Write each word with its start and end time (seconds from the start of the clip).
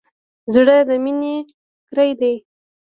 زړه 0.53 0.77
د 0.89 0.91
مینې 1.03 1.35
ټیکری 1.47 2.11
دی. 2.19 2.35